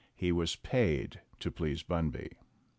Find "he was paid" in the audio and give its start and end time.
0.15-1.19